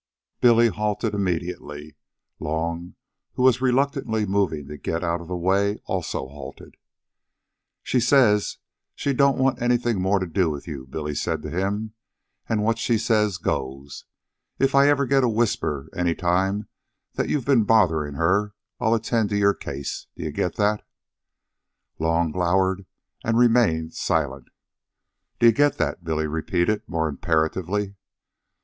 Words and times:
Billy 0.39 0.69
halted 0.69 1.13
immediately. 1.13 1.95
Long, 2.39 2.95
who 3.33 3.43
was 3.43 3.61
reluctantly 3.61 4.25
moving 4.25 4.67
to 4.67 4.77
get 4.77 5.03
out 5.03 5.21
of 5.21 5.27
the 5.27 5.37
way, 5.37 5.77
also 5.85 6.27
halted. 6.27 6.75
"She 7.83 7.99
says 7.99 8.57
she 8.95 9.13
don't 9.13 9.37
want 9.37 9.61
anything 9.61 10.01
more 10.01 10.17
to 10.17 10.25
do 10.25 10.49
with 10.49 10.67
you," 10.67 10.87
Billy 10.87 11.13
said 11.13 11.43
to 11.43 11.51
him. 11.51 11.93
"An' 12.49 12.61
what 12.61 12.79
she 12.79 12.97
says 12.97 13.37
goes. 13.37 14.05
If 14.57 14.73
I 14.73 14.87
get 15.05 15.23
a 15.23 15.29
whisper 15.29 15.87
any 15.95 16.15
time 16.15 16.67
that 17.13 17.29
you've 17.29 17.45
been 17.45 17.63
botherin' 17.63 18.15
her, 18.15 18.55
I'll 18.79 18.95
attend 18.95 19.29
to 19.29 19.37
your 19.37 19.53
case. 19.53 20.07
D'ye 20.15 20.31
get 20.31 20.55
that?" 20.55 20.83
Long 21.99 22.31
glowered 22.31 22.87
and 23.23 23.37
remained 23.37 23.93
silent. 23.93 24.47
"D'ye 25.37 25.51
get 25.51 25.77
that?" 25.77 26.03
Billy 26.03 26.25
repeated, 26.25 26.81
more 26.87 27.07
imperatively. 27.07 27.97